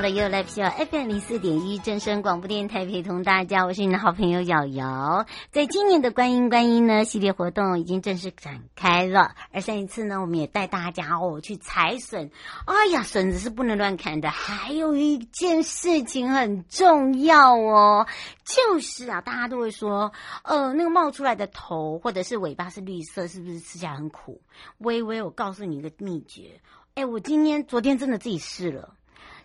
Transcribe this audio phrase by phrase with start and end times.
[0.00, 5.26] 到了 You Live Show FM 零四点一正声广播电台，陪同大家，我是你的好朋友瑶瑶。
[5.50, 12.30] 在今年的观音观音呢系列活动已经正式展开了，而上一次呢，我们也带大家哦去采笋。
[12.64, 14.30] 哎呀，笋子是不能乱砍的。
[14.30, 18.06] 还有一件事情很重要哦，
[18.42, 20.12] 就是啊，大家都会说，
[20.44, 24.40] 呃，那个冒出来的头或者是尾巴是绿色，是不是吃起来很苦？
[24.78, 26.62] 微微，我告诉你一个秘诀。
[26.94, 28.94] 哎，我今天昨天真的自己试了。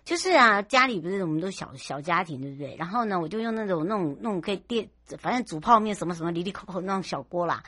[0.05, 2.75] 就是啊，家里不是我们都小小家庭，对不对？
[2.77, 7.63] 然后呢，我就用那种那种那种可以电，反正煮泡面什么什么，里里口口那种小锅啦。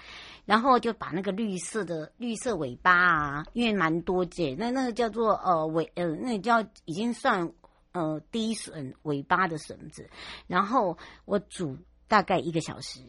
[0.46, 7.52] 然后就把那个绿色的绿色尾巴啊，因为蛮多节，那那个叫做呃尾呃，那叫已经算
[7.92, 10.08] 呃低笋尾巴的笋子。
[10.46, 11.76] 然后我煮
[12.08, 13.02] 大概一个小时，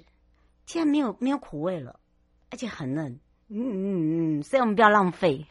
[0.65, 2.01] 竟然没有没有苦味了，
[2.51, 3.21] 而且很嫩。
[3.51, 5.47] 嗯嗯嗯，所以我们不要浪费。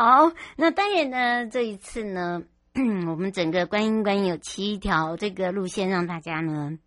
[0.00, 2.40] 好，那当然呢，这一次呢，
[3.08, 6.78] 我们整个观音观音有七条这个路线，让大家呢。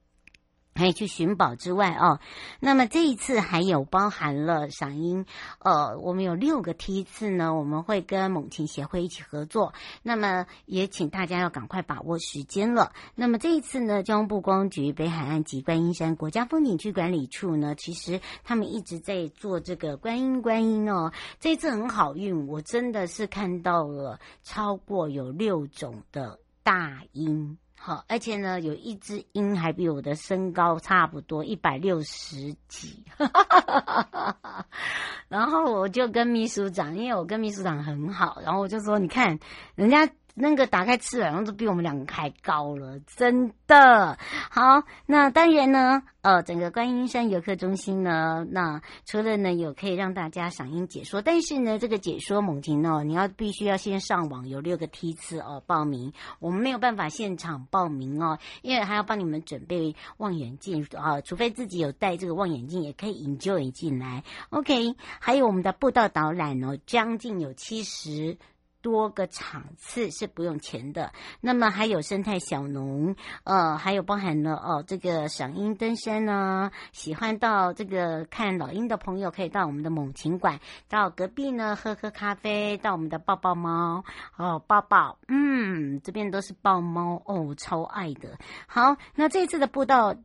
[0.82, 2.20] 可以去寻宝之外哦，
[2.60, 5.28] 那么这一次还有包含了赏樱，
[5.60, 9.76] 呃，我们有六个梯次呢，我们会跟猛禽协会一起合作。
[10.02, 12.94] 那么也请大家要赶快把握时间了。
[13.14, 21.12] 那么这一次呢，交通部观光局北海岸及观音山国家风景区管理处呢，其实他们一直在做这个观音观音哦。
[21.40, 27.60] 这次很好运，我真的是看到了超过有六种的大樱。
[27.84, 33.04] 好，而且呢，有一只鹰还比我的身高差不多一百六十几，
[35.28, 39.40] 然后我就跟秘书长，因为我跟秘书长很好，然后我就说，你看
[39.74, 40.08] 人家。
[40.34, 44.18] 那个打开翅膀都比我们两个还高了，真的
[44.50, 44.84] 好。
[45.06, 56.14] 那当然呢，呃，整个观音山游客中心呢，那除了呢有可以让大家赏樱解说，但是呢，这个解说猛禽哦，你要必须要先上网，有六个梯次哦，报名。
[56.40, 64.24] 我们没有办法现场报名哦，因为还要帮你们准备望远镜啊，除非自己有带这个望远镜，也可以 enjoy 进来。
[64.50, 68.38] OK，还有我们的步道导览哦，将近有七十。
[68.82, 80.60] 多个场次是不用钱的，那么还有生态小农，呃，还有包含了哦，这个赏樱登山呢，喜欢到这个看老鹰的朋友，可以到我们的猛禽馆，
[80.90, 84.04] 到隔壁呢喝喝咖啡，到我们的抱抱猫
[84.38, 88.38] 哦，抱抱，嗯，这边都是抱猫哦，超爱的。
[88.68, 90.16] 好，那这次的步道。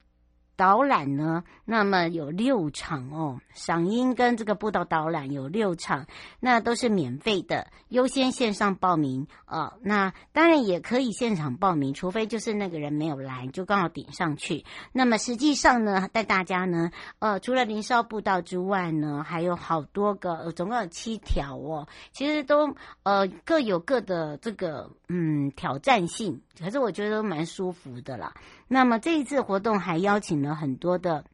[0.56, 6.06] 导览呢，那么有六场哦，赏樱跟这个步道导览有六场，
[6.40, 14.64] 那都是免费的，优先线上报名啊、那当然也可以现场报名，除非就是那个人没有来，就刚好顶上去。
[14.92, 28.32] 那么实际上呢，带大家呢，呃，除了林梢步道之外呢，还有好多个，呃、总共有七条哦，其实都呃各有各的这个嗯挑战性，可是我觉得都蛮舒服的啦。
[28.68, 31.24] 那么这一次活动还邀请了很多的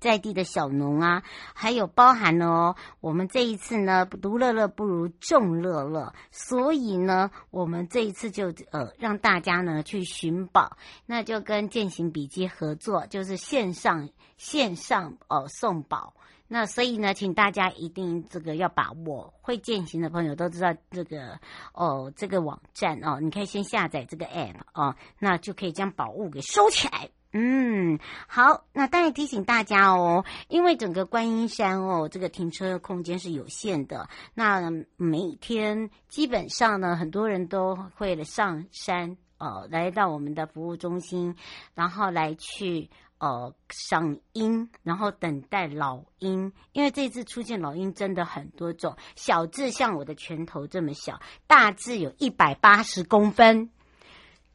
[0.00, 1.22] 在地的小农啊，
[1.54, 10.76] 还有包含了哦，我们这一次呢，独乐乐不如众乐乐，所以呢，我们这一次就呃让大家呢去寻宝，
[11.06, 16.12] 那就跟践行笔记合作，就是线上线上呃送宝。
[16.48, 19.34] 那所以呢，请大家一定这个要把握。
[19.40, 21.38] 会践行的朋友都知道这个
[21.72, 27.08] 哦，这个网站哦，你可以先下载这个 app 哦，那就可以将宝物给收起来。
[27.32, 34.08] 嗯，好，那当然提醒大家哦，因为整个观音山哦，这个停车空间是有限的。
[34.34, 41.36] 那每天基本上呢，很多人都会上山哦，来到我们的服务中心，
[41.74, 42.88] 然后来去。
[43.18, 53.70] 呃，赏樱，然后等待老鹰，因为这次出现老鹰真的很多种，小只像我的拳头这么小，大只有一百八十公分。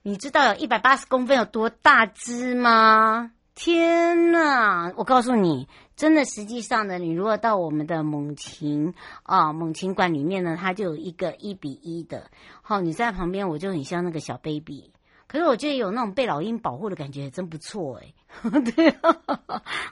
[0.04, 3.32] 你知道有一百八十公分有多大只吗？
[3.54, 4.94] 天哪！
[4.96, 8.94] 我告诉你，真的，实际上呢，你如果到我们的猛禽
[9.24, 12.32] 啊猛禽馆里面呢，它就有一个一比一的，
[12.62, 14.92] 好、你在旁边，我就很像那个小 baby。
[15.28, 18.14] 可是我觉得有那种被老鹰保护的感觉，真不错哎。
[18.76, 18.94] 对，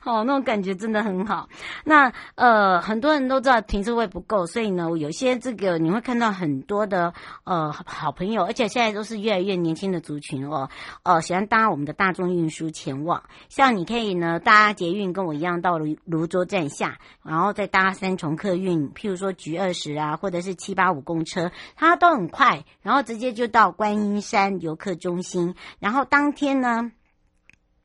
[0.01, 1.49] 好，那种感觉真的很好。
[1.83, 7.13] 那呃，很多人都知道停车位不够，所以呢，有些这个你会看到很多的
[7.43, 10.69] 呃好朋友，而且现在都是越来越年轻的族群哦，
[11.03, 13.23] 呃，喜欢搭我们的大众运输前往。
[13.49, 25.55] 像你可以呢搭捷运，跟我一样到芦芦洲站下，然后再搭三重客运，譬如说橘二十啊，或者是七八五公车，它都很快，然后直接就到观音山游客中心。
[25.79, 26.91] 然后当天呢，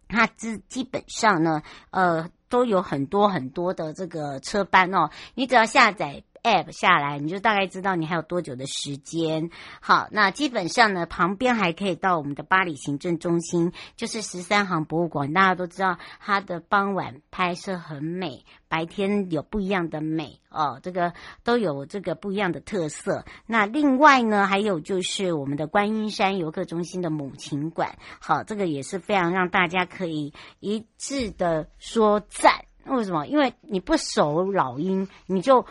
[0.08, 6.22] 它基基本上呢，呃，都有很多很多的这个车班哦，你只要下载。
[6.44, 9.50] App 下来，你就大概知道你还有多久的时间。
[9.80, 15.32] 好，那基本上呢，旁边还可以到我们的巴黎行政中心，就是十三行博物馆。
[15.32, 20.78] 大家都知道，它的傍晚拍摄很美，白天有不一样的美哦。
[20.82, 23.24] 这个都有这个不一样的特色。
[23.46, 27.96] 那另外呢，还有就是我们的观音山游客中心的猛禽馆。
[28.20, 32.63] 好，这个也是非常让大家可以一致的说赞。
[32.86, 33.26] 为什么？
[33.26, 35.64] 因为你不熟老鹰，你就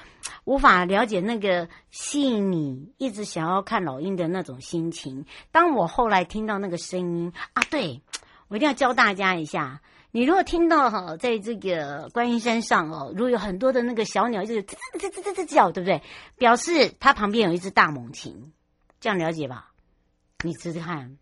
[0.45, 5.25] 无法了解那个吸引你一直想要看老鹰的那种心情。
[5.51, 8.01] 当我后来听到那个声音啊，对，
[8.47, 9.81] 我一定要教大家一下。
[10.11, 16.01] 你如果听到哈，在这个观音山上哦，如果有很多的那个小鸟，就是吱吱吱吱吱叫，对不对？
[16.37, 18.53] 表示它旁边有一只大猛禽，
[18.99, 19.71] 这样了解吧？
[20.43, 21.17] 你试试看。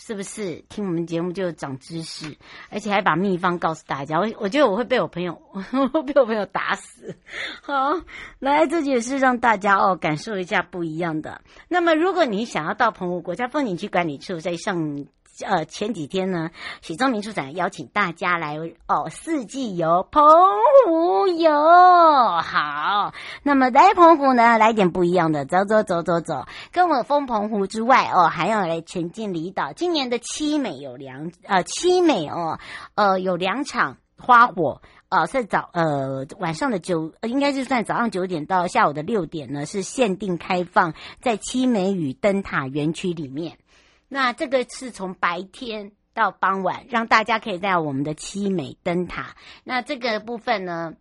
[0.00, 2.36] 是不是听我们节目就长知识，
[2.70, 4.20] 而且还把秘方告诉大家？
[4.20, 5.60] 我我觉得我会被我朋友，我
[5.92, 7.16] 会被我朋友打死。
[7.62, 8.00] 好，
[8.38, 11.42] 来，这也是让大家哦感受一下不一样的。
[11.68, 15.04] 那么，如果你想要到澎湖国家风景区管理处，在上。
[15.46, 16.50] 呃，前几天呢，
[16.82, 18.56] 许宗明处长邀请大家来
[18.86, 20.24] 哦，四季游澎
[20.86, 21.52] 湖游。
[22.42, 23.12] 好，
[23.42, 29.72] 那么来澎湖呢，来点不一样的，走走走走走，跟我封澎湖之外哦，还要来前进离岛。
[29.72, 32.58] 今年的七美有两呃七美哦，
[32.94, 43.56] 呃有两场花火，呃在早呃晚上的九，应该是算早上九点到下午的六点呢，是限定开放在七美屿灯塔园区里面。
[44.08, 49.36] 那这个是从白天到傍晚，让大家可以在我们的七美灯塔。
[49.64, 50.94] 那这个部分呢，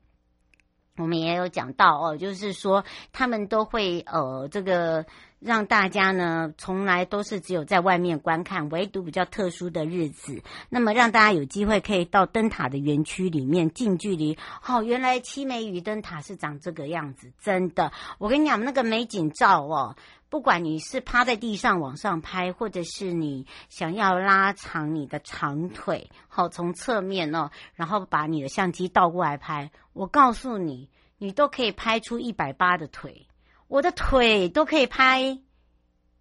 [0.98, 2.84] 我们也有讲到哦，就是说
[3.14, 5.06] 他们都会呃，这个
[5.40, 14.38] 让大家呢，从来都是只有在外面观看，唯独比较特殊的日子，那么让大家有机会可以到灯塔的园区里面近距离。
[14.68, 19.96] 哦，原来七美屿灯塔是长这个样子，真的，我跟你讲那个美景照哦。
[20.30, 33.27] 不管你是趴在地上往上拍，或者是你想要拉长你的长腿，好，从侧面哦，然后把你的相机倒过来拍，我告诉你，你都可以拍出一百八的腿，
[33.68, 35.40] 我的腿都可以拍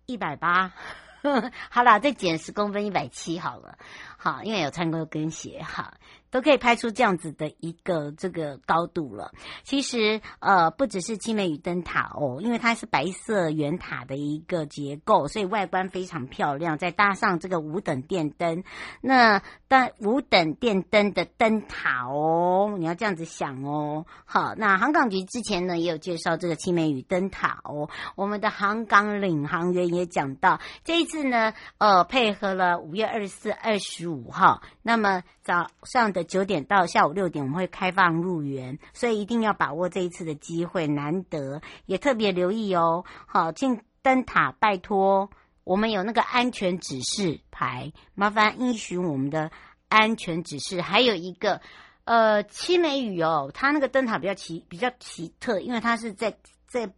[0.07, 0.73] 一百八，
[1.71, 3.79] 好了，再减十公分，一百七好了，
[4.17, 5.95] 好，因为有穿高跟鞋，哈。
[6.31, 9.33] 都可以拍出这样子的一个这个高度了。
[9.63, 16.79] 其实，呃，不只是七美屿灯塔哦，因为它是白色圆塔的一个结构，所以外观非常漂亮。
[16.79, 18.65] 再搭上这个五等电灯，
[19.01, 24.07] 那但五等电灯的灯塔哦，你要这样子想哦。
[24.25, 27.89] 好，那航港局之前呢也有介绍这个七美屿灯塔哦。
[28.15, 36.25] 我们的航港领航员也讲到，这一次呢，呃，配合了五月二十四、二十五号，那么早上的。
[36.25, 43.05] 九点到下午六点，我们会开放入园，所以一定要把握这一次的机会，难得也特别留意哦。
[43.27, 45.31] 好，进灯塔拜托，
[45.63, 49.53] 我们有那个安全指示牌，麻烦依循我们的
[49.89, 50.83] 安全指示。
[50.83, 51.61] 还有一个，
[52.03, 56.37] 呃，七美屿哦，它那个灯塔比较奇比较奇特，因为它是在
[56.67, 56.93] 在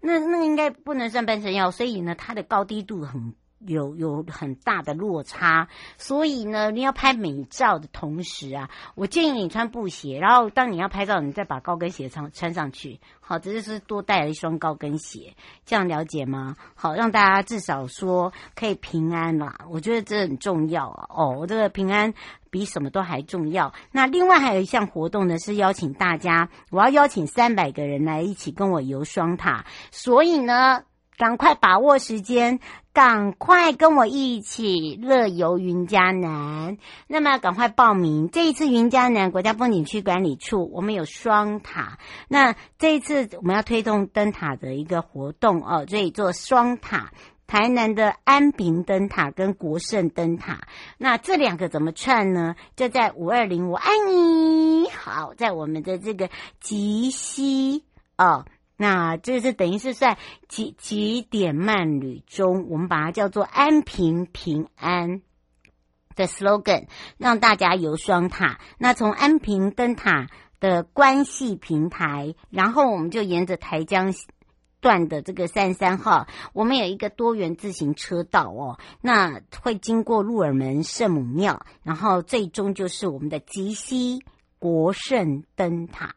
[0.00, 3.34] 那那应该不能算半山腰，所以呢，它的高低度很。
[3.66, 5.68] 有有很大的落差，
[5.98, 13.00] 所以呢，你要拍美照的同时啊，我建议你穿布鞋，然后当你要拍照，你再把高跟鞋穿穿上去。
[13.20, 16.54] 好，这就是多带了一双高跟鞋，这样了解吗？
[16.76, 19.58] 好，让大家至少说可以平安啦。
[19.68, 21.06] 我觉得这很重要啊。
[21.08, 22.14] 哦，我这个平安
[22.50, 23.74] 比什么都还重要。
[23.90, 30.84] 那另外还有一项活动呢，是邀请大家，我要邀请三百个人来一起跟我游双塔，所以呢，
[31.16, 32.60] 赶快把握时间。
[32.92, 38.30] 赶快跟我一起乐游云嘉南，那么赶快报名。
[38.30, 41.98] 这一次云嘉南国家风景区管理处，我们有双塔。
[42.26, 47.12] 那这一次我们要推动灯塔的一个活动哦，所以做双塔
[47.46, 52.56] 台南的安平灯塔跟国盛灯塔，那这两个怎么串呢？
[52.76, 54.88] 就在五二零，我爱你。
[54.88, 56.30] 好，在我们的这个
[56.60, 57.84] 集溪
[58.16, 60.18] 哦，那这是等于是在
[60.48, 65.22] 集集点慢旅中，我们把它叫做安平平安
[66.14, 68.60] 的 slogan，让大家游双塔。
[68.78, 70.28] 那从安平灯塔
[70.60, 74.12] 的关系平台，然后我们就沿着台江。
[74.78, 84.22] 段的这个三十三号，我们有一个多元自行车道哦，那会经过鹿耳门圣母庙，然后最终就是我们的吉西
[84.60, 86.14] 国圣灯塔，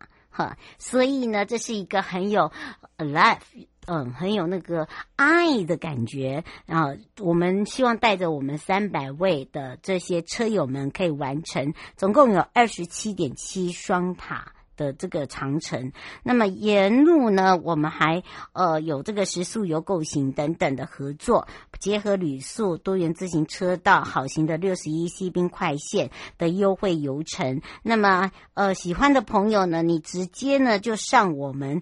[0.77, 2.51] 所以呢，这是一个很有
[2.97, 3.39] life，
[3.87, 14.53] 嗯，很有那个爱的感觉，然后我们希望带着我们三百位的这些车友们可以完成，总共有二十七点七双塔。
[14.79, 15.91] 的这个长城，
[16.23, 21.49] 那么沿路呢，我们还呃有这个食宿游购行等等的合作，
[21.81, 27.61] 结合旅宿、多元自行车道、好行的六十一西滨快线的优惠游程。
[27.83, 31.81] 那么呃喜欢的朋友呢，你直接呢就上我们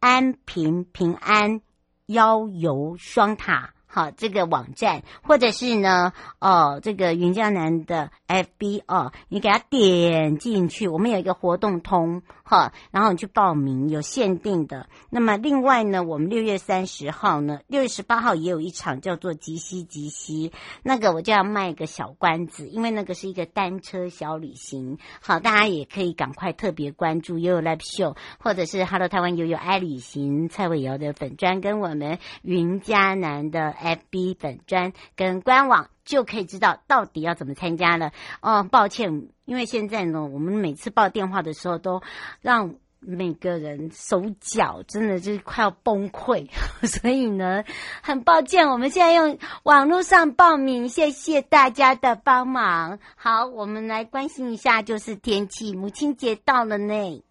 [0.00, 1.60] 安平平安
[2.06, 3.74] 邀游双塔。
[3.94, 14.88] 好，这个网站，或者是呢，哦，这个云嘉南的 FB 哦，你给他点进去，我们有一个活动通，哈，然后你去报名，有限定的。
[15.10, 33.74] 那么另外呢，我们六月三十号呢，六月十八号也有一场叫做吉西吉西，那个我就要卖个小关子，因为那个是一个单车小旅行，好，大家也可以赶快特别关注悠悠 Live Show，或者是 Hello 台湾悠悠爱旅行蔡伟瑶的粉专，跟我们云嘉南的。
[33.82, 38.12] FB 本专跟官网就可以知道到底要怎么参加了。
[38.40, 42.02] 哦，抱歉，因为现在呢，我们每次报电话的时候都
[42.40, 46.48] 让每个人手脚真的就是快要崩溃，
[46.86, 47.64] 所以呢，
[48.00, 53.00] 很抱歉，我们现在用网络上报名，谢谢大家的帮忙。
[53.16, 57.22] 好，我们来关心一下，就是天气，母亲节到了呢。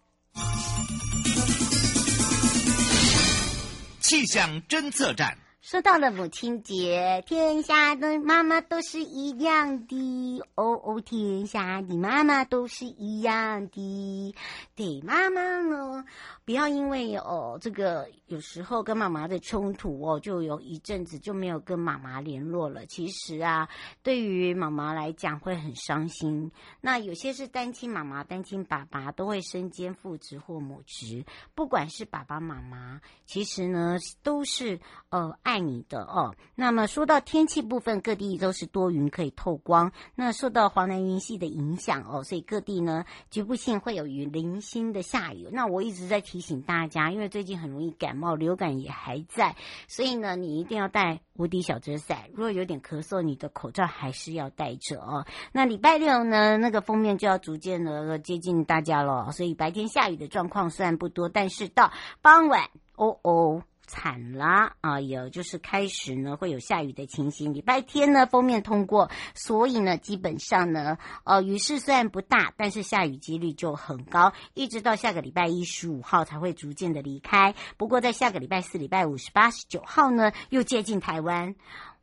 [4.00, 5.38] 气象侦测站。
[5.62, 14.34] 说到了母亲节，天下的妈妈都是一样的哦哦，天下的妈妈都是一样的。
[14.74, 16.04] 对妈妈呢，
[16.44, 22.84] 不要因为哦这个有时候跟妈妈的冲突哦，就有一阵子就没有跟妈妈联络了。
[22.86, 23.68] 其实啊，
[24.02, 26.50] 对于妈妈来讲会很伤心。
[26.80, 35.51] 那有些是单亲妈妈、单亲爸爸都会身兼父职或母职，不管是爸爸妈妈，其实呢都是呃爱。
[35.52, 36.34] 爱你的哦。
[36.54, 39.92] 那么说到天气部分，各地都是多云可以透光。
[40.14, 45.48] 那受到华南云系的影响哦，所以各地呢局部性会有雨零星的下雨。
[45.52, 49.54] 那我一直在提醒大家，因为最近很容易感冒，流感也还在，
[49.88, 52.30] 所以呢你一定要带无敌小遮伞。
[52.32, 55.26] 如果有点咳嗽，你的口罩还是要戴着哦。
[55.52, 61.92] 那礼拜六呢，那个封面就要逐渐的接近大家了，所以白天下雨的状况虽然不多，但是到
[62.22, 63.62] 傍晚，哦哦。
[63.92, 64.98] 惨了啊！
[65.02, 67.52] 有就是开始呢会有下雨的情形。
[67.52, 77.54] 礼拜天呢封面通过，所以呢基本上呢呃雨势虽然不大，但是下雨几率就很高，一直到下个礼拜一十五号才会逐渐的离开。
[77.76, 81.54] 不过在下个礼拜四、礼拜五、十八、十九号呢又接近台湾，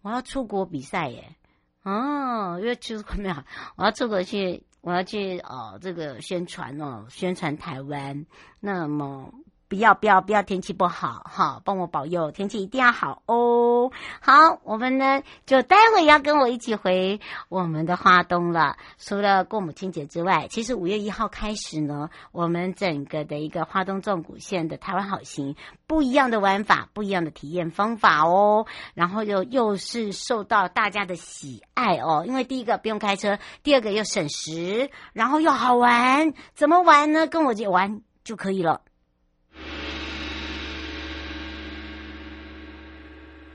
[0.03, 1.35] 我要出国比赛耶！
[1.81, 3.35] 哦，又出国没有？
[3.77, 8.27] 我要出国去，我要去哦这个宣传哦，宣传台湾。
[8.59, 9.33] 那么。
[9.69, 10.43] 不要不要不要！
[10.49, 13.91] 天气不好哈，帮我保佑天气一定要好哦。
[14.19, 18.77] 好，我们呢就待会要跟我一起回我们的花东了。
[18.97, 28.65] 除了过母亲节之外，其实五月一号开始呢，我们整个的一个花东纵谷线的台湾好行，不一样的玩法，不一样的体验方法哦。
[28.95, 36.33] 然后又又是受到大家的喜爱哦，因为第一个不用开车，第二个又省时，然后又好玩。
[36.55, 37.27] 怎么玩呢？
[37.27, 38.81] 跟我姐玩就可以了。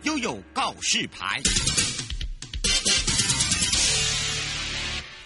[0.04, 1.40] 悠悠告示牌，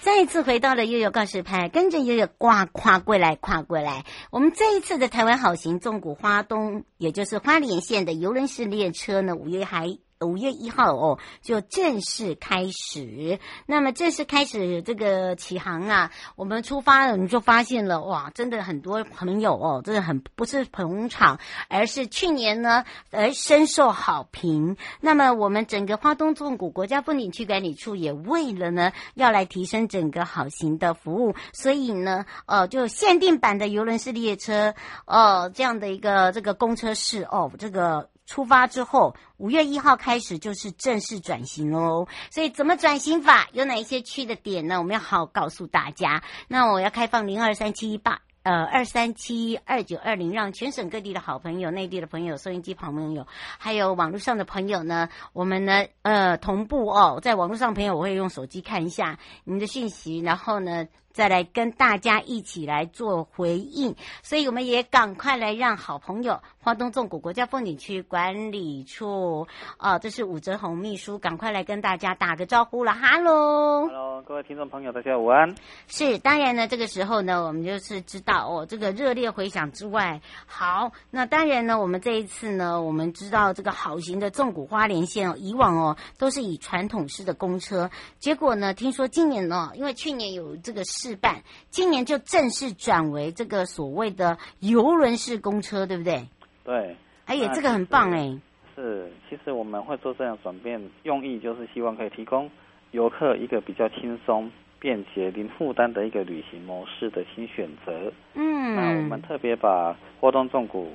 [0.02, 4.04] 再一次回到了悠悠告示牌，跟着悠悠挂跨过来，跨过来。
[4.30, 9.99] 我们这一次的台湾好行纵谷花东，也就是花莲县的游轮式列车呢，五月还。
[10.20, 13.38] 五月一号哦，就正式开始。
[13.66, 24.76] 那么正式开始这个启航啊，我们出发了，我们就发现了哇，真的很多朋友哦，真的很不是捧场，而是去年呢而深受好评。
[25.00, 34.75] 那么我们整个花东纵谷国家风景区管理处也为了呢要来提升整个好行的服务，所以呢呃就限定版的邮轮式列车
[35.06, 38.10] 哦这样的一个这个公车式哦这个。
[38.28, 42.06] 出发之后，五月一号开始就是正式转型哦。
[42.30, 44.78] 所以怎么转型法，有哪一些去的点呢？
[44.78, 46.23] 我们要好好告诉大家。
[46.47, 48.20] 那我要开放零二三七一八。
[48.42, 53.26] 呃，二三七二九二零，让全省各地的好朋友、内地的朋友、收音机旁朋友，
[53.58, 60.87] 还有网络上的朋友呢，我们呢，呃，同步哦，在网络上朋友，我会用手机看一下你们的讯息，然后呢。
[61.12, 69.46] 再来跟大家一起来做回应，所以我们也赶快来让好朋友花东纵谷国家风景区管理处
[69.78, 75.54] 哦，这是武泽宏秘书，赶快来跟大家打个招呼了，哈喽，哈喽，各位听众朋友，大家午安。
[75.86, 91.16] 是，当然呢，这个时候呢，我们就是知道哦，这个热烈回响之外，好，那当然呢，我们这一次呢，我们知道这个好行的纵谷花莲线哦，以往哦都是以传统式的公车，结果呢，听说今年呢，因为去年有这个事。
[91.20, 96.22] 办，今年就正式转为这个所谓的游轮式公车，对不对？
[96.64, 98.38] 对，哎呀，这个很棒哎。
[98.76, 102.48] 是，其实我们会做这样转变，用意就是希望可以提供
[102.92, 108.12] 游客一个比较轻松、便捷、零负担的一个旅行模式的新选择。
[108.34, 110.92] 嗯，那我们特别把花东纵谷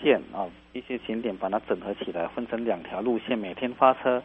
[0.00, 4.22] 线啊一些景点把它整合起来，分成两条路线，每天发车。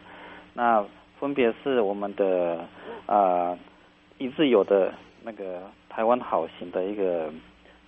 [0.54, 0.82] 那
[1.20, 2.58] 分别是我们的
[3.06, 3.58] 啊、呃、
[4.18, 4.94] 一日游的。
[5.24, 7.26] 那个台湾好行的一个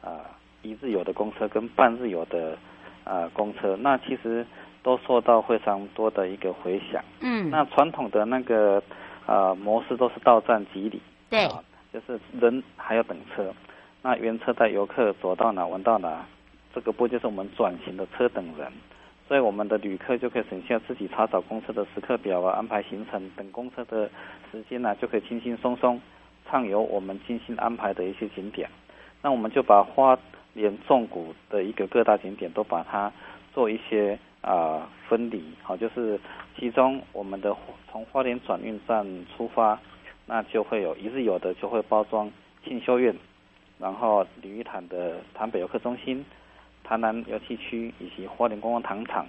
[0.00, 0.20] 啊、呃、
[0.62, 2.52] 一日游的公车跟半日游的
[3.04, 4.46] 啊、呃、公车，那其实
[4.82, 7.02] 都受到非常多的一个回响。
[7.20, 8.78] 嗯，那传统的那个
[9.26, 11.00] 啊、呃、模式都是到站即离，
[11.30, 13.52] 对、呃，就是人还要等车，
[14.02, 16.24] 那原车带游客走到哪玩到哪，
[16.74, 18.70] 这个不就是我们转型的车等人，
[19.26, 24.08] 所以我们的旅客就可以省下自己查找公车的时刻表啊，安排行程等公车的
[24.52, 26.00] 时间呢、啊，就可以轻轻松松。
[26.48, 28.68] 畅游我们精心安排的一些景点，
[29.22, 30.18] 那我们就把花
[30.52, 33.12] 莲纵谷的一个各大景点都把它
[33.52, 36.20] 做一些啊、分离，好，就是
[36.58, 37.56] 其中我们的
[37.90, 39.78] 从花莲转运站出发，
[40.26, 42.30] 那就会有一日游的就会包装
[42.64, 43.16] 庆修院，
[43.78, 46.24] 然后鲤鱼潭的潭北游客中心、
[46.82, 49.26] 潭南游憩区以及花莲观光糖厂，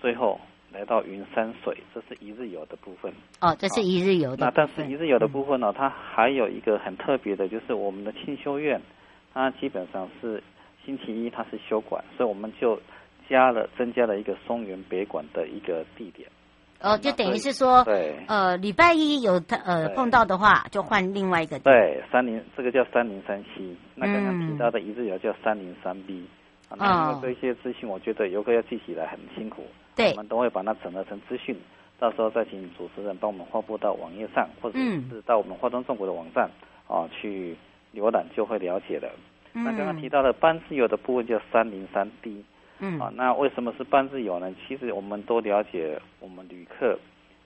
[0.00, 0.38] 最后。
[0.72, 3.12] 来到云山水，这是一日游的部分。
[3.40, 4.46] 哦，这是一日游的。
[4.46, 8.80] 那但是一日游的部分呢，嗯、它还有一个很特别的，就是我们的清修院，
[9.34, 10.42] 它基本上是
[10.84, 12.80] 星期一它是休馆，所以我们就
[13.28, 16.28] 加了增加了一个松原北馆的一个地点。
[16.80, 21.70] 哦，就等于是说，对，呃，礼拜一有呃碰到的话，就换另外一个地。
[21.70, 26.26] 对，三零这个叫三零三七那刚刚提到的一日游叫三零三 B。
[26.68, 29.62] 啊，那这些资讯，我觉得游客要记起来很辛苦。
[29.94, 31.56] 对，我们都会把它整合成资讯，
[31.98, 36.50] 到时候再请主持人帮我们发布到网页上，或者是到我们华东纵谷的网站
[36.88, 37.56] 啊去
[37.94, 39.08] 浏览，就会了解了。
[39.54, 42.42] 嗯、那刚刚提到的半自由的部分叫三零三 D，
[42.78, 44.54] 嗯，啊，那为什么是半自由呢？
[44.66, 46.98] 其实我们都了解，我们旅客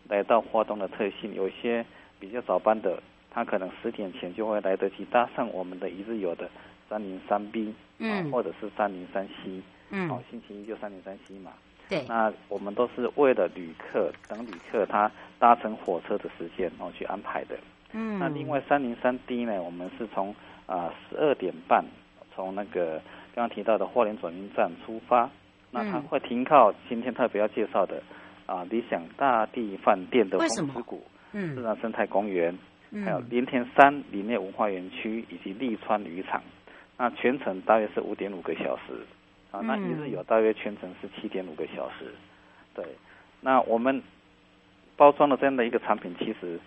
[0.09, 1.85] 来到华东的特性，有些
[2.21, 6.49] 比较早班的，他可能十点前就会来得及搭上我们的一日游的
[6.89, 11.51] 三零三 B，嗯，或者是三零三 C，嗯，好，星期一就三零三 C 嘛。
[11.89, 17.57] 对，那我们都是为了旅客等旅客他搭乘火车的时间然后去安排的。
[17.93, 20.35] 嗯，那另外三零三 D 呢，我们是从
[20.67, 21.85] 啊十二点半
[22.35, 23.01] 从那个
[23.35, 25.31] 刚刚提到的花莲转运站出发，
[25.71, 28.03] 那它会停靠今天特别要介绍的
[28.47, 31.01] 啊理想大地饭店的红之谷，
[31.33, 32.53] 嗯，自然生态公园，
[32.91, 36.43] 嗯，还有连田山林业文化园区以及利川渔场，
[36.99, 39.07] 那全程大约是五点五个小时。
[39.51, 42.15] 啊，那一日游大约全程是七点五个小时，
[42.75, 42.85] 对。
[43.41, 44.03] 那我们
[44.97, 46.59] 包装的这样的一个产品，其实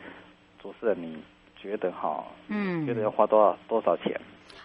[0.61, 1.17] 主持人你
[1.57, 2.23] 觉得哈？
[2.47, 4.19] 嗯，觉得要花多少多少钱？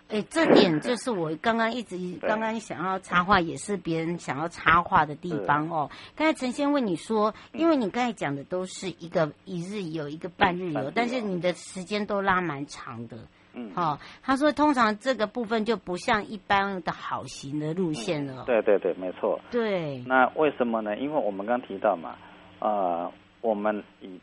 [0.09, 5.91] 哎，这点就是我刚刚一直刚刚想要插话，也是别人想要插话的地方哦。
[6.15, 13.17] 刚才陈先问你说，因为你刚才讲的都是一个一日游，一个半日游，但是你的时间都拉蛮长的。
[13.55, 18.43] 嗯，好、哦，他说通常这个部分就不像一般的好行的路线了。
[18.43, 19.41] 嗯、对对对，没错。
[19.51, 20.03] 对。
[20.07, 20.97] 那为什么呢？
[20.97, 22.17] 因为我们刚提到嘛，
[22.59, 24.21] 呃，我们以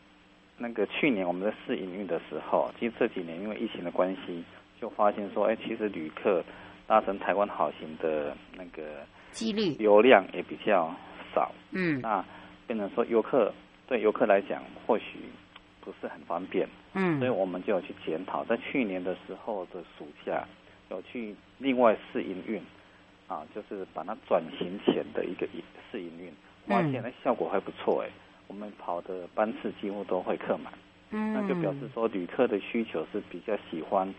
[0.57, 4.43] 那个去年我们在试营运的时候，其实这几年因为疫情的关系，
[4.79, 6.43] 就发现说，哎，其实旅客
[6.85, 10.93] 搭乘台湾好行的那个几率流量也比较
[11.33, 11.51] 少。
[11.71, 12.01] 嗯。
[12.01, 12.23] 那
[12.67, 13.53] 变成说游客
[13.87, 15.19] 对游客来讲，或许。
[15.83, 20.47] 不是很方便，嗯，所以我们就要去检讨，在去年的时候的暑假，
[20.89, 22.61] 有去另外试营运，
[23.27, 25.47] 啊，就是把它转型前的一个
[25.91, 26.31] 试营运，
[26.67, 28.09] 发现哎效果还不错哎，
[28.47, 30.71] 我们跑的班次几乎都会客满，
[31.09, 34.13] 嗯，那就表示说旅客的需求是比较喜欢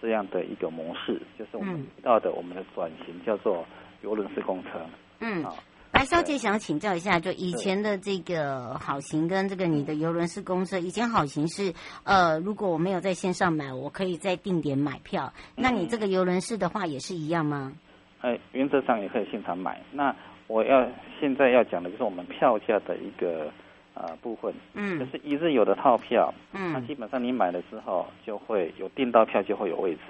[0.00, 3.66] 这样的一个模式，就是我们提到的我们的转型叫做
[4.02, 4.86] 游轮式公车，
[5.20, 5.52] 嗯，啊。
[5.98, 15.32] 白小姐想请教一下，就以前的这个好行跟这个你的游轮式公车，以前好行是呃，如果我没有在线上买，我可以在定点买票。
[15.56, 17.72] 那你这个游轮式的话也是一样吗？
[18.20, 19.82] 呃，原则上也可以现场买。
[19.90, 20.14] 那
[20.46, 23.52] 我要现在要讲的就是我们票价的一个
[23.94, 30.02] 呃部分，嗯，就是一日游的套票，嗯，那基本上你买了之后就会有订到票就会有位置。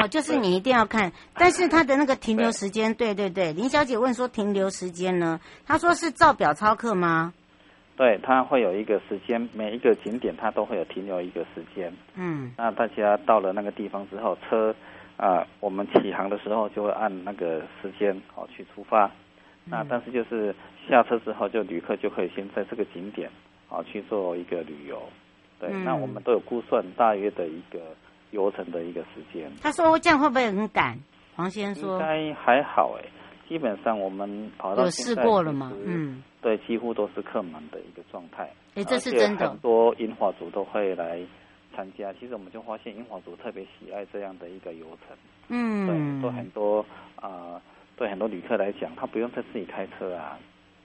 [0.00, 5.38] 哦，就是你一定要看，但是它的那个停留时间，对对对，林小姐问说停留时间呢？
[5.66, 7.34] 她说是照表操课吗？
[7.96, 11.92] 对，它会有一个时间，每一个景点它都会有停留一个时间。
[12.14, 14.74] 嗯，那大家到了那个地方之后，车
[15.18, 19.04] 啊、呃，我们起航的时候就会按那个时间哦去出发。
[19.66, 20.54] 嗯、那但是就是
[20.88, 23.28] 下车之后，就旅客就可以先在这个景点
[23.68, 25.02] 啊去做一个旅游。
[25.58, 27.80] 对，嗯、那我们都有估算大约的一个。
[28.30, 30.98] 游程的一个时间，他说这样会不会很赶？
[31.36, 33.08] 黄先生说应该还好哎，
[33.48, 35.72] 基本上我们跑到试过了吗？
[35.84, 38.50] 嗯，对，几乎都是客满的一个状态。
[38.74, 39.48] 哎，这是真的。
[39.48, 41.20] 很多樱花族都会来
[41.74, 45.16] 参加，其实我们就发现樱花族特别喜爱这样的一个游程。
[45.48, 46.80] 嗯，对，都很多
[47.16, 47.62] 啊、呃，
[47.96, 50.38] 对很多旅客来讲，他不用再自己开车啊，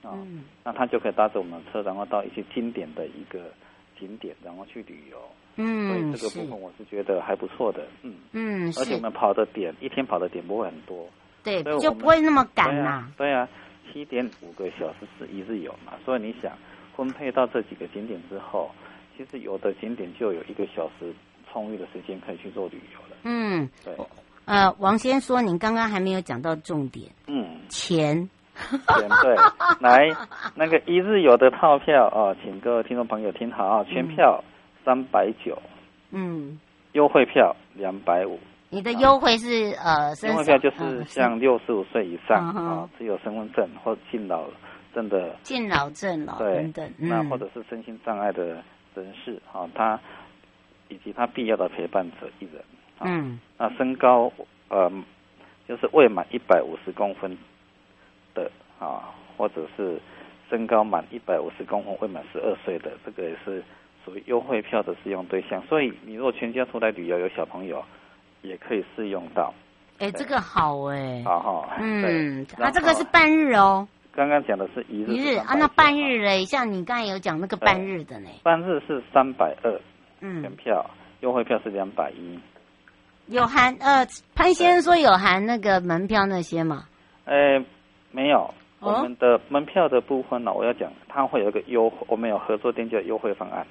[0.04, 0.18] 啊、
[0.64, 3.52] 那他就可以搭着我们的车，然后到一些经典的一个
[4.00, 5.18] 景点，然后去旅游。
[5.58, 11.08] 嗯，所以这个部分我是觉得还不错的，嗯嗯，而且我们跑的点一天跑的点不会很多，
[11.44, 13.12] 对，就不会那么赶嘛。
[13.18, 13.48] 对啊，
[13.92, 16.52] 七点五个小时是一日游嘛，所以你想
[16.96, 18.70] 分配到这几个景点之后，
[19.18, 21.14] 其实有的景点就有一个小时
[21.52, 23.18] 充裕的时间可以去做旅游了。
[23.24, 23.94] 嗯，对。
[24.46, 29.36] 呃，王先说，您刚刚还没有讲到重点，嗯，钱，钱对，
[29.80, 30.08] 来
[30.54, 34.44] 那个一日游的套票啊，请各位听众朋友听好啊，全票。
[34.86, 35.58] 三百九，
[36.12, 36.60] 嗯，
[36.92, 38.40] 优惠票两百五。
[38.70, 44.46] 你的优惠是呃，优惠票就是像六十五岁以上啊，只有身份证或敬老
[44.94, 45.36] 证的。
[45.44, 48.62] 敬老证了，对，等等，那或者是身心障碍的
[48.94, 50.00] 人士啊，他
[50.90, 52.64] 以及他必要的陪伴者一人，
[53.02, 54.32] 嗯，那身高
[54.70, 54.92] 呃，
[55.68, 57.36] 就是未满一百五十公分
[58.34, 60.00] 的啊，或者是
[60.50, 63.64] 身高满一百五十公分未满十二岁的，这个也是。
[64.06, 67.84] 属于优惠票的适用对象，所以你如果全家出来旅游有小朋友，
[68.44, 69.52] 也可以适用到。
[69.98, 73.88] 哎，这个好哎，好好，嗯，那这个是半日哦。
[74.14, 78.30] 刚刚讲的是一日，一日啊，那半日嘞，像你刚才有讲那个半日的呢？
[78.44, 79.82] 半日是三百二，
[80.22, 80.86] 嗯，全票
[81.22, 82.40] 优惠票是两百一，
[83.28, 86.86] 有含呃，潘先生说有含那个门票那些吗？
[87.26, 87.64] 哎，
[88.12, 88.54] 没有。
[88.82, 93.66] 我们的门票的部分呢，我要讲，它会有一个优，我们有合作店家优惠方案。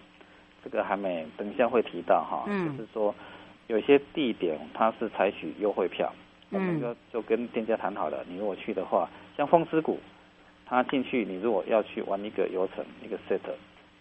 [0.64, 3.14] 这个还没，等一下会提到哈，嗯、就是说
[3.66, 6.10] 有些地点它是采取优惠票，
[6.50, 9.98] 嗯、我们就就跟店家谈好了，你如果去的话，像风之谷，
[10.64, 13.40] 它进去你如果要去玩一个游程一个 set，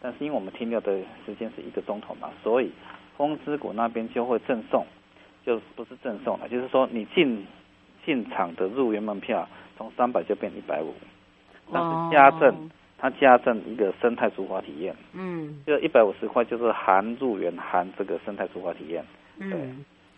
[0.02, 2.71] 但是因为我们停留的时间是一个钟头嘛，所以
[3.17, 4.86] 风之谷那边就会赠送，
[5.45, 7.45] 就不是赠送了，就是说你进
[8.06, 9.47] 进场的入园门票
[9.78, 10.93] 从三百就变一百五，
[11.73, 12.49] 但是加赠。
[12.49, 12.69] 哦
[13.03, 19.03] 它加赠一个生态竹筏体验，嗯，就一百五十块，就是含入园含这个生态竹筏体验，
[19.39, 19.59] 嗯，对，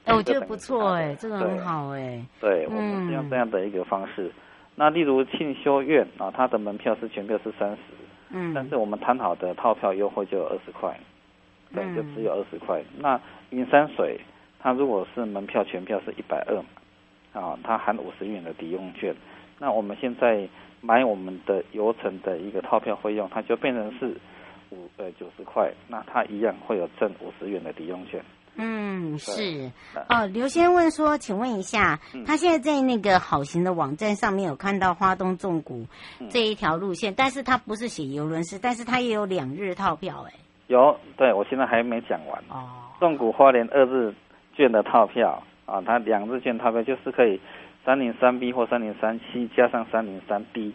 [0.06, 4.32] 哎，我觉得不错哎，这个很好哎，对，我们是用这样的一个方式。
[4.76, 7.78] 那例如庆修院啊，它的门票是全票是三十，
[8.30, 10.96] 嗯，但是我们谈好的套票优惠就有二十块，
[11.74, 12.84] 对，就只有二十块。
[13.00, 13.20] 那
[13.50, 14.20] 云山水，
[14.60, 19.16] 它如果是门票全票是一百二，啊，它含五十元的抵用券。
[19.60, 20.48] 那我们现在。
[20.82, 24.16] 买我们的游程的一个套票费用，它就变成是
[24.70, 28.24] 五呃九十块，那它一样会有挣五十元的抵用券。
[28.56, 29.72] 嗯，是
[30.08, 30.28] 哦。
[30.28, 35.88] 刘先问说，请问一下，嗯、他现在在那个好行的网站上面有看到花东纵谷
[36.30, 40.34] 这一条路线，嗯、但是他不是写游轮式，但是他也有两日套票哎。
[40.68, 42.70] 有，对我现在还没讲完哦。
[43.00, 44.14] 纵谷花莲二日
[44.54, 47.42] 券的套票啊，它两日券套票就是可以。
[47.86, 50.74] 三零三 B 或三零三 C 加上三零三 D，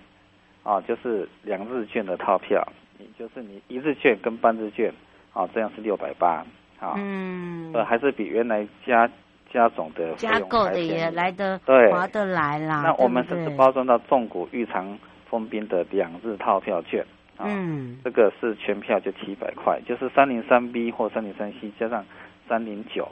[0.62, 2.64] 啊，就是两日券的套票，
[3.00, 4.92] 也就是你一日券跟半日券，
[5.32, 6.44] 啊，这样是六百八，
[6.78, 9.10] 啊，嗯，呃，还是比原来加
[9.52, 12.82] 加总的加购的也来得对划得来啦。
[12.82, 14.96] 那我们甚至包装到纵谷玉长
[15.28, 17.04] 封边的两日套票券，
[17.36, 22.04] 啊，嗯，这个是全票就七百块，就是三零三 B 或三零三 C 加上
[22.48, 23.08] 三零九，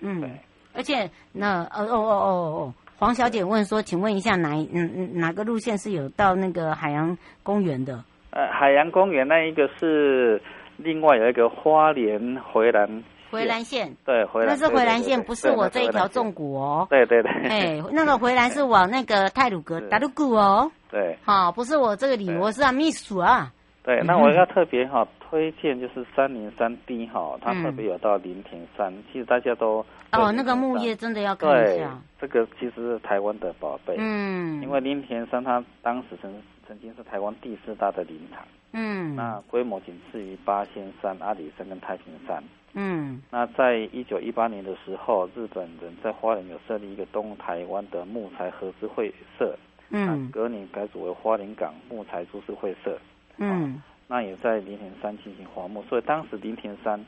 [0.00, 0.30] 嗯，对，
[0.74, 2.74] 而且那哦哦哦哦哦。
[2.98, 10.42] 黄小姐问说：“请问一下哪，哪嗯嗯哪个路线是有到那个海洋公园的？”呃，海洋公园那一个是
[10.76, 12.20] 另外有一个花莲
[12.52, 16.86] 回蓝回蓝线，对，回蓝那是回蓝线，不是我这一条纵谷哦。
[16.90, 17.30] 对对对。
[17.48, 20.70] 哎，那个回蓝是往那个泰鲁格达鲁谷哦。
[20.90, 23.52] 对，好，不是我这个李我是啊，秘书啊。
[23.84, 31.98] 对，那我要特别哈推荐就是三零三 D 哈，它特别有到林田山，其实大家都哦，那个木叶真的要看一下。
[32.20, 36.34] 这个其实是台湾的宝贝，嗯，因为林田山它当时曾
[36.66, 38.42] 曾经是台湾第四大的林场，
[38.72, 42.42] 嗯，那规模仅次于八仙山、阿里山跟太平山，
[42.72, 49.56] 嗯，那在一九一八年的时候，日本人在花莲有设立一个东台湾的木材合资会社，
[49.90, 52.98] 嗯，隔年改组为花莲港木材株式会社。
[53.36, 56.98] 嗯，那也在林田山进行伐木，所以当时林田山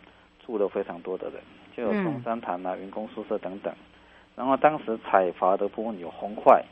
[0.46, 1.42] 住了非常多的人，
[1.80, 3.72] 就有中山堂啊、员工宿舍等等。
[4.36, 6.62] 然后当时采伐的部分有红块、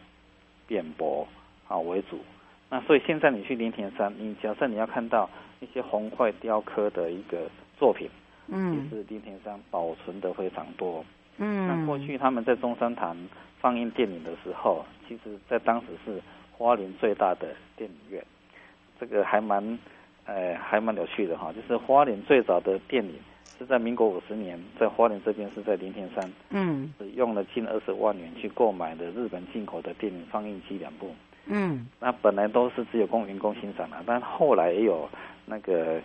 [0.66, 1.26] 扁柏
[1.66, 2.18] 啊为主。
[2.68, 5.28] 那所以现在你去林田山，你假设你要看到
[5.60, 8.10] 一些红块雕刻的一个作品，
[8.48, 11.02] 嗯，其实林田山保存的非常多。
[11.38, 13.16] 嗯，那过去他们在中山堂
[13.60, 16.20] 放映电影的时候，其实在当时是
[16.52, 18.22] 花莲最大的电影院。
[19.00, 19.78] 这个还蛮，
[20.26, 21.52] 呃，还蛮有趣的哈。
[21.52, 23.14] 就是花莲最早的电影
[23.58, 31.10] 是在民国五十年，在花莲这边是在林田山，嗯，是用了近二十万元去购买的日本进口的电影放映机两部，
[31.46, 35.08] 嗯，那本来都是只有供员工欣赏的，但后来也有
[35.44, 36.00] 那个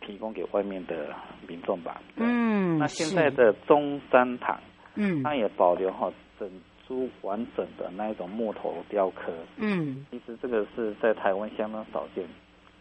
[0.00, 1.14] 提供给外面的
[1.46, 2.00] 民众吧。
[2.16, 4.58] 嗯，那现在的中山堂，
[4.94, 6.50] 嗯，它也保留哈整。
[6.86, 12.22] 株完整的那一种木头雕刻，嗯，其实这个是在台湾相当少见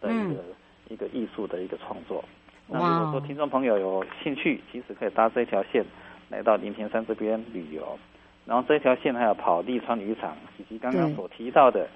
[0.01, 0.55] 的一个、嗯、
[0.89, 2.21] 一个艺术的一个创作。
[2.67, 5.84] 哇那如果说听众朋友有兴趣，其实可以搭这条线
[6.30, 7.97] 来到林田山这边旅游。
[8.45, 11.88] 然后这条线还有跑立川渔场，以及刚刚所提到的，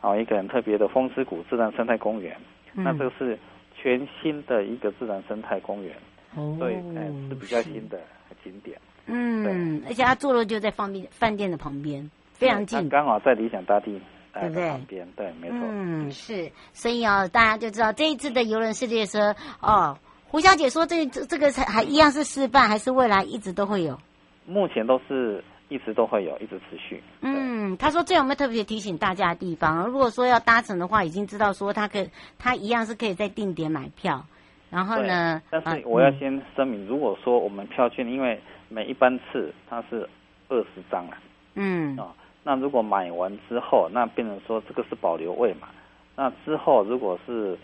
[0.00, 2.36] 啊一个很特别的风之谷自然生态公园。
[2.74, 3.38] 嗯、那这个是
[3.76, 5.94] 全新的一个自然生态公园，
[6.34, 8.00] 哦，所以哎是比较新的
[8.42, 8.76] 景点。
[9.06, 14.00] 嗯，而且它坐落就在方便饭店的旁边，非常近，刚好在理想大地
[14.32, 14.68] 对不对？
[14.70, 15.58] 旁边，对，没错。
[15.60, 19.96] 嗯，是，所以啊、哦，大家就知道这一次的游轮世界车哦。
[20.32, 23.98] 胡小姐说这，这这个还还一样是示范，还是未来一直都会有？
[24.46, 27.02] 目前都是一直都会有，一直持续。
[27.20, 29.86] 嗯，他说这有没有特别提醒大家的地方？
[29.86, 34.24] 如果说要搭乘的话，已经知道说他可以，他一样是可以在定点买票。
[34.70, 35.42] 然后呢？
[35.50, 38.40] 但是我要先声明，如果说我们票券，因为
[38.70, 40.08] 每一班次它是
[40.48, 41.18] 二十张啊，
[41.56, 42.06] 嗯，啊，
[42.42, 45.68] 那如果买完之后，那变成说这个是保留位嘛？
[46.16, 47.58] 那之后如果是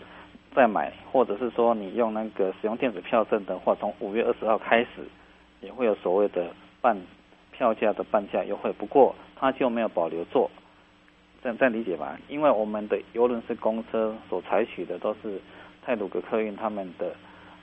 [0.55, 5.07] 再买，或者是说你用那个使用电子票证的话，从五月二十号开始，
[5.61, 6.97] 也会有所谓的半
[7.51, 8.71] 票价的半价优惠。
[8.73, 10.49] 不过它就没有保留座，
[11.43, 12.19] 这样这样理解吧？
[12.27, 15.39] 因为我们的游轮是公车所采取的都是。
[15.81, 17.07] 泰鲁格客运他们的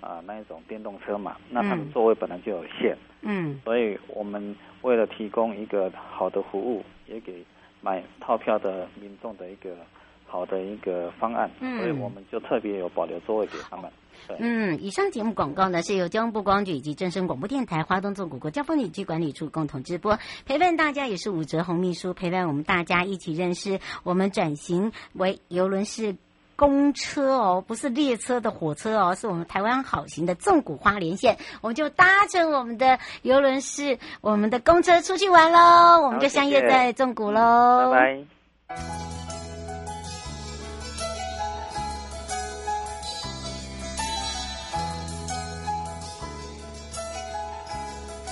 [0.01, 7.44] 啊、呃、那一种电动车嘛，那他们座位本来就有限，嗯，所以我们为了提供一个好的服务，也给
[7.83, 9.77] 买套票的民众的一个
[10.26, 13.90] 好的一个方案，嗯，所以我们就特别有保留座位给他们。
[14.28, 26.16] 对，嗯，以上节目广告呢是由交通部观光局以及正声广播电台花东纵谷国家风景区管理处共同直播，陪伴大家也是武哲红秘书陪伴我们大家一起认识我们转型为游轮式。
[26.58, 38.24] 公车哦，不是列车的火车哦，是我们台湾好行的纵谷花莲线，我们就搭乘我们的游轮式我们的公车出去玩喽，我们就相约在纵谷喽，拜
[38.68, 38.76] 拜。